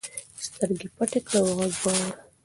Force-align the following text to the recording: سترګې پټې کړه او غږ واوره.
سترګې 0.45 0.87
پټې 0.95 1.19
کړه 1.27 1.39
او 1.41 1.47
غږ 1.57 1.73
واوره. 1.83 2.11